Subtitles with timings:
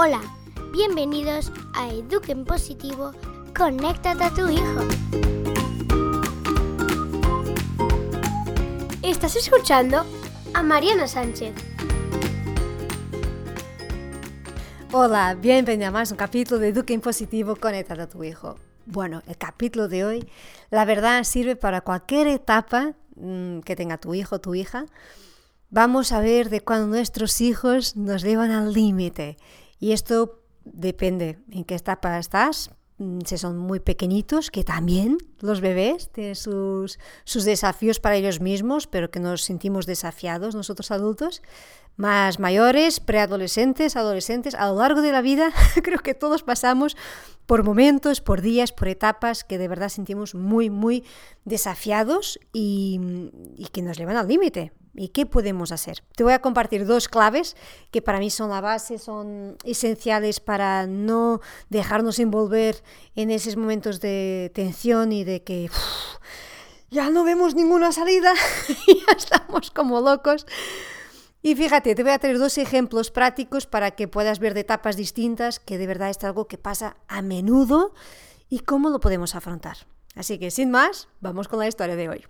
[0.00, 0.20] Hola,
[0.70, 3.10] bienvenidos a Eduquen Positivo,
[3.52, 4.80] conéctate a tu hijo.
[9.02, 10.06] Estás escuchando
[10.54, 11.52] a Mariana Sánchez.
[14.92, 18.54] Hola, bienvenida a más un capítulo de Eduquen Positivo, conéctate a tu hijo.
[18.86, 20.28] Bueno, el capítulo de hoy,
[20.70, 24.86] la verdad, sirve para cualquier etapa mm, que tenga tu hijo o tu hija.
[25.70, 29.38] Vamos a ver de cuando nuestros hijos nos llevan al límite
[29.80, 35.60] y esto depende en qué etapa estás, mm, si son muy pequeñitos, que también los
[35.60, 41.42] bebés tienen sus, sus, desafíos para ellos mismos, pero que nos sentimos desafiados nosotros adultos,
[41.96, 45.52] más mayores, preadolescentes, adolescentes, a lo largo de la vida
[45.82, 46.96] creo que todos pasamos
[47.48, 51.02] por momentos, por días, por etapas que de verdad sentimos muy, muy
[51.46, 53.00] desafiados y,
[53.56, 54.72] y que nos llevan al límite.
[54.94, 56.04] ¿Y qué podemos hacer?
[56.14, 57.56] Te voy a compartir dos claves
[57.90, 62.82] que para mí son la base, son esenciales para no dejarnos envolver
[63.16, 66.18] en esos momentos de tensión y de que uff,
[66.90, 68.34] ya no vemos ninguna salida
[68.86, 70.44] y ya estamos como locos.
[71.48, 74.98] Y fíjate, te voy a traer dos ejemplos prácticos para que puedas ver de etapas
[74.98, 77.94] distintas que de verdad es algo que pasa a menudo
[78.50, 79.78] y cómo lo podemos afrontar.
[80.14, 82.26] Así que sin más, vamos con la historia de hoy.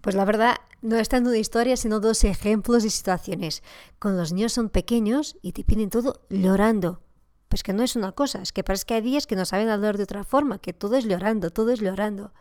[0.00, 3.62] Pues la verdad, no es tanto una historia, sino dos ejemplos y situaciones.
[4.00, 7.00] Cuando los niños son pequeños y te piden todo llorando.
[7.46, 9.68] Pues que no es una cosa, es que parece que hay días que no saben
[9.68, 12.32] hablar de otra forma, que todo es llorando, todo es llorando.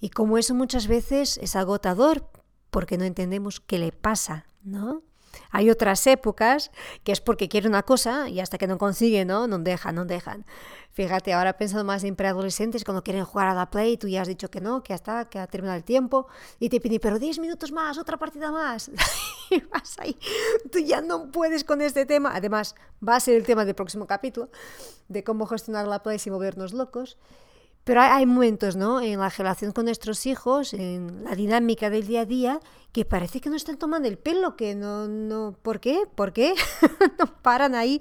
[0.00, 2.26] Y como eso muchas veces es agotador,
[2.70, 5.02] porque no entendemos qué le pasa, ¿no?
[5.50, 6.70] Hay otras épocas
[7.04, 9.46] que es porque quiere una cosa y hasta que no consigue, ¿no?
[9.46, 10.44] No dejan, no dejan.
[10.92, 14.28] Fíjate, ahora pensando más en preadolescentes cuando quieren jugar a la Play, tú ya has
[14.28, 16.26] dicho que no, que hasta que ha terminado el tiempo
[16.58, 18.90] y te piden, pero 10 minutos más, otra partida más.
[19.50, 20.18] y vas ahí,
[20.72, 22.32] tú ya no puedes con este tema.
[22.34, 22.74] Además,
[23.06, 24.50] va a ser el tema del próximo capítulo
[25.08, 27.18] de cómo gestionar la Play sin volvernos locos.
[27.90, 29.00] Pero hay, hay, momentos, ¿no?
[29.00, 32.60] En la relación con nuestros hijos, en la dinámica del día a día,
[32.92, 36.04] que parece que no están tomando el pelo, que no, no, ¿por qué?
[36.14, 36.54] ¿Por qué?
[37.18, 38.00] no paran ahí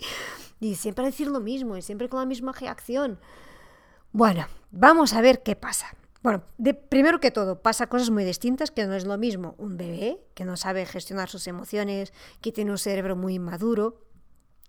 [0.59, 3.19] y siempre decir lo mismo y siempre con la misma reacción.
[4.11, 5.87] Bueno, vamos a ver qué pasa.
[6.21, 6.43] Bueno,
[6.89, 10.45] primero que todo, pasa cosas muy distintas, que no es lo mismo un bebé que
[10.45, 14.01] no sabe gestionar sus emociones, que tiene un cerebro muy inmaduro,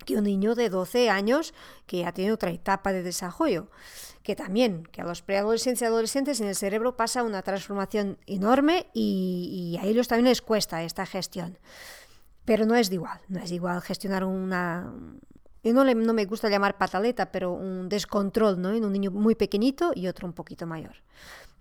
[0.05, 1.55] que un niño de 12 años
[1.87, 3.69] que ha tenido otra etapa de desarrollo,
[4.23, 8.87] que también, que a los preadolescentes y adolescentes en el cerebro pasa una transformación enorme
[8.93, 11.59] y, y a ellos también les cuesta esta gestión.
[12.45, 14.93] Pero no es igual, no es igual gestionar una,
[15.63, 18.73] y no, le, no, me gusta llamar pataleta, pero un descontrol, ¿no?
[18.73, 20.97] En un niño muy pequeñito y otro un poquito mayor.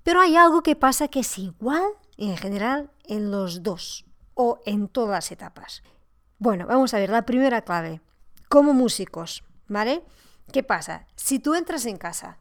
[0.04, 1.84] Pero hay algo que pasa que es igual
[2.18, 4.06] en general en los dos
[4.36, 5.84] o en todas las etapas.
[6.38, 8.02] Bueno, vamos a ver la primera clave.
[8.50, 10.04] Como músicos, ¿vale?
[10.52, 11.08] ¿Qué pasa?
[11.16, 12.38] Si tú entras en casa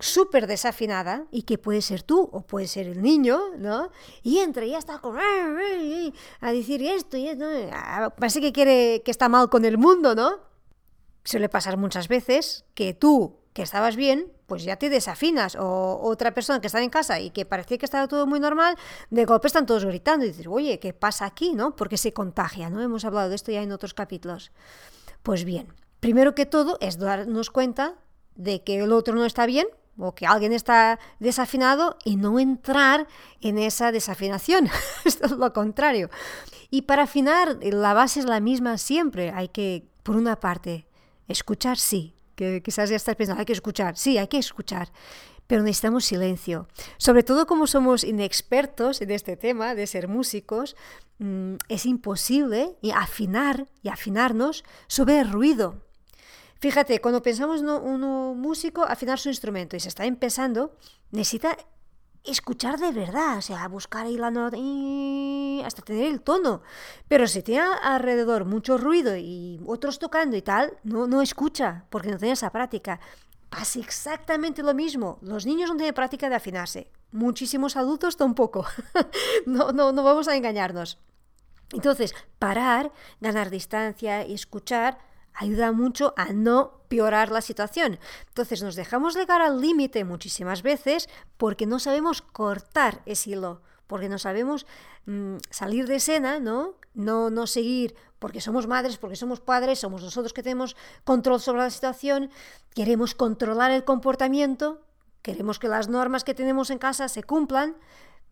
[0.00, 3.90] súper desafinada y que puede ser tú o puede ser el niño, ¿no?
[4.22, 7.44] Y entra y ya está con a decir esto y esto,
[8.16, 10.54] parece que quiere que está mal con el mundo, ¿no?
[11.24, 15.56] suele pasar muchas veces que tú, que estabas bien, pues ya te desafinas.
[15.56, 18.76] O otra persona que está en casa y que parecía que estaba todo muy normal,
[19.10, 21.54] de golpe están todos gritando y dices, oye, ¿qué pasa aquí?
[21.54, 21.74] ¿no?
[21.74, 22.82] Porque se contagia, ¿no?
[22.82, 24.52] Hemos hablado de esto ya en otros capítulos.
[25.24, 25.66] Pues bien,
[25.98, 27.94] primero que todo es darnos cuenta
[28.36, 29.66] de que el otro no está bien
[29.98, 33.08] o que alguien está desafinado y no entrar
[33.40, 34.68] en esa desafinación.
[35.04, 36.10] Esto es lo contrario.
[36.70, 39.30] Y para afinar, la base es la misma siempre.
[39.30, 40.86] Hay que, por una parte,
[41.26, 44.90] Escuchar sí, que quizás ya estás pensando, hay que escuchar, sí, hay que escuchar,
[45.46, 46.68] pero necesitamos silencio.
[46.96, 50.76] Sobre todo como somos inexpertos en este tema de ser músicos,
[51.18, 55.82] mmm, es imposible afinar y afinarnos sobre ruido.
[56.60, 60.76] Fíjate, cuando pensamos en un músico afinar su instrumento y se está empezando,
[61.10, 61.58] necesita
[62.24, 64.56] escuchar de verdad, o sea, buscar ahí la nota
[65.66, 66.62] hasta tener el tono.
[67.06, 72.10] Pero si tiene alrededor mucho ruido y otros tocando y tal, no, no escucha porque
[72.10, 72.98] no tiene esa práctica.
[73.56, 75.18] Pasa exactamente lo mismo.
[75.22, 76.90] Los niños no tienen práctica de afinarse.
[77.12, 78.66] Muchísimos adultos tampoco.
[79.46, 80.98] no, no, no vamos a engañarnos.
[81.72, 82.90] Entonces, parar,
[83.20, 84.98] ganar distancia y escuchar
[85.34, 88.00] ayuda mucho a no piorar la situación.
[88.26, 94.08] Entonces nos dejamos llegar al límite muchísimas veces porque no sabemos cortar ese hilo, porque
[94.08, 94.66] no sabemos
[95.06, 96.74] mmm, salir de escena, ¿no?
[96.94, 97.30] ¿no?
[97.30, 101.70] No seguir porque somos madres, porque somos padres, somos nosotros que tenemos control sobre la
[101.70, 102.30] situación,
[102.74, 104.80] queremos controlar el comportamiento,
[105.22, 107.76] queremos que las normas que tenemos en casa se cumplan,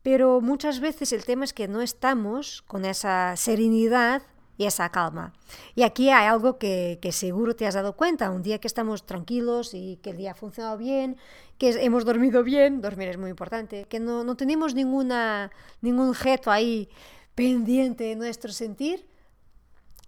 [0.02, 4.22] Pero muchas veces el tema es que no estamos con esa serenidad
[4.56, 5.32] y esa calma.
[5.74, 9.06] Y aquí hay algo que, que, seguro te has dado cuenta, un día que estamos
[9.06, 11.16] tranquilos y que el día ha funcionado bien,
[11.58, 15.50] que hemos dormido bien, dormir es muy importante, que no, no tenemos ninguna,
[15.80, 16.88] ningún gesto ahí
[17.34, 19.06] pendiente de nuestro sentir,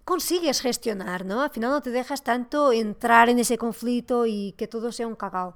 [0.03, 1.41] consigues gestionar, ¿no?
[1.41, 5.15] Al final no te dejas tanto entrar en ese conflicto y que todo sea un
[5.15, 5.55] cagao.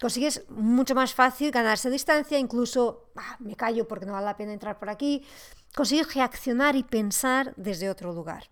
[0.00, 3.10] Consigues mucho más fácil ganarse distancia, incluso
[3.40, 5.24] me callo porque no vale la pena entrar por aquí.
[5.74, 8.48] Consigues reaccionar y pensar desde otro lugar.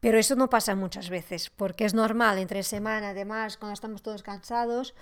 [0.00, 4.22] Pero eso no pasa muchas veces, porque es normal, entre semana, además, cuando estamos todos
[4.22, 4.94] cansados,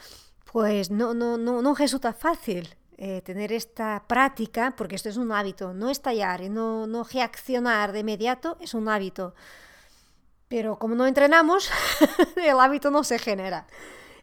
[0.53, 5.33] pues no, no, no, no resulta fácil eh, tener esta práctica, porque esto es un
[5.33, 9.35] hábito, no estallar y no, no reaccionar de inmediato es un hábito.
[10.47, 11.69] Pero como no entrenamos,
[12.37, 13.67] el hábito no se genera.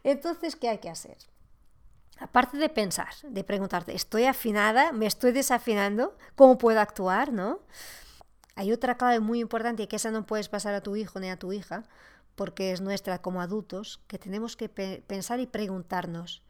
[0.02, 1.18] Entonces, ¿qué hay que hacer?
[2.20, 4.92] Aparte de pensar, de preguntarte, ¿estoy afinada?
[4.92, 6.16] ¿Me estoy desafinando?
[6.36, 7.32] ¿Cómo puedo actuar?
[7.32, 7.60] ¿No?
[8.56, 11.38] Hay otra clave muy importante que esa no puedes pasar a tu hijo ni a
[11.38, 11.84] tu hija,
[12.34, 16.42] porque es nuestra como adultos, que tenemos que pensar y preguntarnos.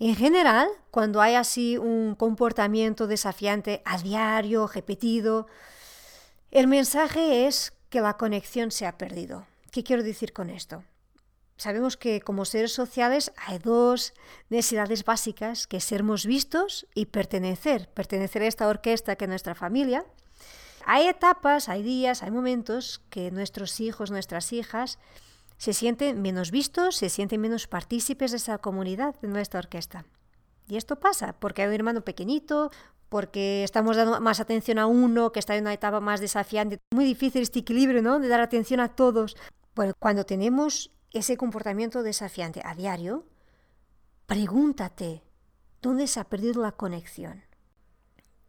[0.00, 5.46] En general, cuando hay así un comportamiento desafiante a diario, repetido,
[6.50, 9.46] el mensaje es que la conexión se ha perdido.
[9.70, 10.82] ¿Qué quiero decir con esto?
[11.56, 14.14] Sabemos que como seres sociales hay dos
[14.48, 20.04] necesidades básicas, que sermos vistos y pertenecer, pertenecer a esta orquesta que es nuestra familia.
[20.84, 24.98] Hay etapas, hay días, hay momentos que nuestros hijos, nuestras hijas
[25.56, 30.04] se sienten menos vistos, se sienten menos partícipes de esa comunidad, de nuestra orquesta.
[30.66, 32.72] Y esto pasa porque hay un hermano pequeñito,
[33.08, 36.78] porque estamos dando más atención a uno que está en una etapa más desafiante.
[36.92, 38.18] Muy difícil este equilibrio, ¿no?
[38.18, 39.36] De dar atención a todos.
[39.74, 43.26] Bueno, cuando tenemos ese comportamiento desafiante a diario,
[44.26, 45.22] pregúntate,
[45.80, 47.44] ¿dónde se ha perdido la conexión?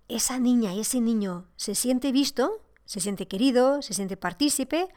[0.07, 2.61] ¿Esa niña y ese niño se siente visto?
[2.85, 3.81] ¿Se siente querido?
[3.81, 4.89] ¿Se siente partícipe?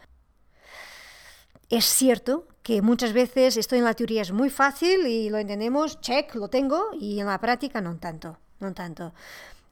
[1.68, 6.00] Es cierto que muchas veces esto en la teoría es muy fácil y lo entendemos,
[6.00, 9.12] check, lo tengo, y en la práctica no tanto, no tanto.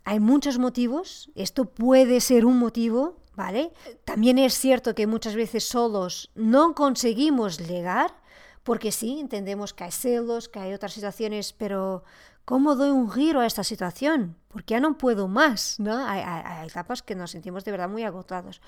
[0.05, 3.72] Hay muchos motivos, esto puede ser un motivo, ¿vale?
[4.04, 8.14] También es cierto que muchas veces solos no conseguimos llegar,
[8.62, 12.04] porque sí, entendemos que hay celos, que hay otras situaciones, pero
[12.44, 14.36] ¿cómo doy un giro a esta situación?
[14.48, 16.06] Porque ya no puedo más, ¿no?
[16.06, 16.69] Hay, hay
[17.04, 18.60] que nos sentimos de verdad muy agotados.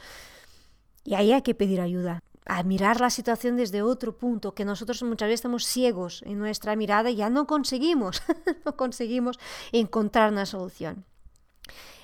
[1.05, 5.03] Y ahí hay que pedir ayuda a mirar la situación desde otro punto, que nosotros
[5.03, 8.23] muchas veces estamos ciegos en nuestra mirada y ya no conseguimos,
[8.65, 9.39] no conseguimos
[9.73, 11.05] encontrar una solución.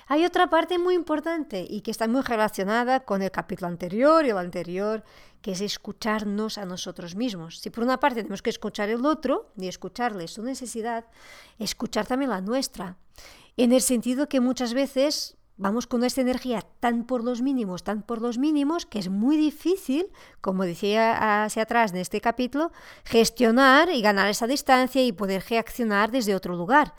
[0.07, 4.29] Hay otra parte muy importante y que está muy relacionada con el capítulo anterior y
[4.29, 5.03] el anterior,
[5.41, 7.59] que es escucharnos a nosotros mismos.
[7.59, 11.05] Si por una parte tenemos que escuchar el otro y escucharle su necesidad,
[11.59, 12.97] escuchar también la nuestra.
[13.57, 18.01] En el sentido que muchas veces vamos con esta energía tan por los mínimos, tan
[18.01, 20.07] por los mínimos, que es muy difícil,
[20.41, 22.71] como decía hacia atrás en este capítulo,
[23.05, 26.93] gestionar y ganar esa distancia y poder reaccionar desde otro lugar.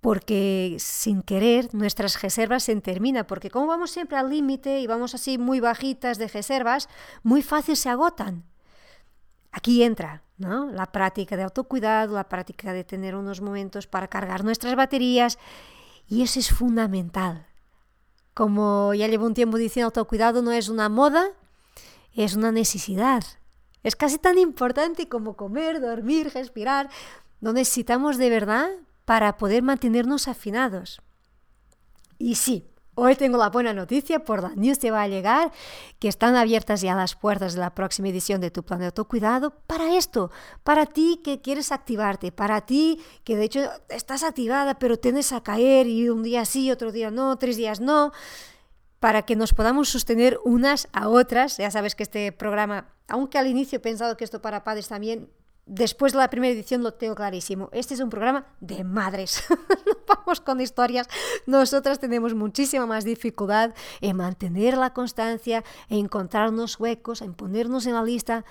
[0.00, 5.14] Porque sin querer nuestras reservas se terminan, porque como vamos siempre al límite y vamos
[5.14, 6.88] así muy bajitas de reservas,
[7.22, 8.44] muy fácil se agotan.
[9.50, 10.70] Aquí entra ¿no?
[10.70, 15.38] la práctica de autocuidado, la práctica de tener unos momentos para cargar nuestras baterías,
[16.06, 17.46] y eso es fundamental.
[18.34, 21.32] Como ya llevo un tiempo diciendo, autocuidado no es una moda,
[22.14, 23.24] es una necesidad.
[23.82, 26.88] Es casi tan importante como comer, dormir, respirar.
[27.40, 28.68] Lo necesitamos de verdad
[29.08, 31.00] para poder mantenernos afinados.
[32.18, 32.66] Y sí,
[33.00, 35.52] Hoy tengo la buena noticia, por la news te va a llegar,
[36.00, 39.50] que están abiertas ya las puertas de la próxima edición de tu plan de autocuidado
[39.68, 40.32] para esto,
[40.64, 45.44] para ti que quieres activarte, para ti que de hecho estás activada pero tienes a
[45.44, 48.10] caer y un día sí, otro día no, tres días no,
[48.98, 51.58] para que nos podamos sostener unas a otras.
[51.58, 55.30] Ya sabes que este programa, aunque al inicio he pensado que esto para padres también,
[55.68, 57.68] después de la primera edición lo tengo clarísimo.
[57.72, 59.44] Este es un programa de madres.
[59.86, 61.06] no vamos con historias.
[61.46, 67.94] Nosotras tenemos muchísima más dificultad en mantener la constancia, en encontrarnos huecos, en ponernos en
[67.94, 68.44] la lista.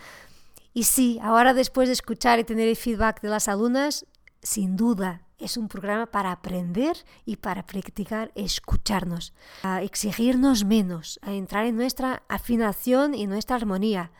[0.73, 4.05] Y sí, ahora después de escuchar y tener el feedback de las alumnas,
[4.41, 9.33] sin duda es un programa para aprender y para practicar escucharnos,
[9.63, 14.11] a exigirnos menos, a entrar en nuestra afinación y nuestra armonía.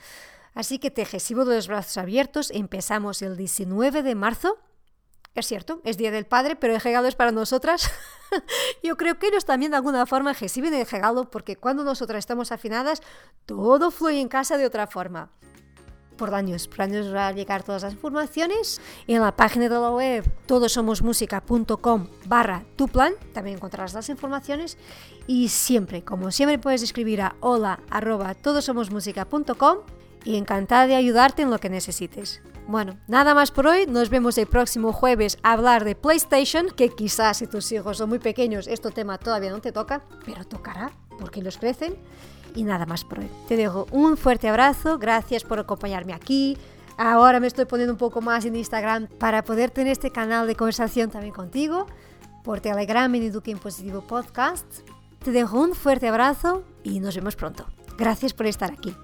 [0.58, 2.50] Así que te recibo de los brazos abiertos.
[2.50, 4.58] Empezamos el 19 de marzo.
[5.36, 7.92] Es cierto, es Día del Padre, pero el regalo es para nosotras.
[8.84, 12.52] Yo creo que ellos también de alguna forma reciben el regalo porque cuando nosotras estamos
[12.52, 13.04] afinadas,
[13.46, 15.30] todo fluye en casa de otra forma.
[16.18, 16.68] por años.
[16.68, 18.82] Por años va a llegar todas las informaciones.
[19.06, 24.80] En la página de la web todosomosmusica.com barra tu también encontrarás las informaciones.
[25.28, 31.50] Y siempre, como siempre, puedes escribir a hola arroba todosomosmusica.com y encantada de ayudarte en
[31.50, 32.42] lo que necesites.
[32.68, 33.86] Bueno, nada más por hoy.
[33.88, 38.10] Nos vemos el próximo jueves a hablar de PlayStation, que quizás si tus hijos son
[38.10, 41.96] muy pequeños, este tema todavía no te toca, pero tocará porque los crecen.
[42.56, 43.30] Y nada más por hoy.
[43.48, 44.98] Te dejo un fuerte abrazo.
[44.98, 46.58] Gracias por acompañarme aquí.
[46.98, 50.56] Ahora me estoy poniendo un poco más en Instagram para poder tener este canal de
[50.56, 51.86] conversación también contigo.
[52.44, 54.66] Por Telegram en Positivo Podcast.
[55.24, 57.66] Te dejo un fuerte abrazo y nos vemos pronto.
[57.98, 58.96] Gracias por estar aquí.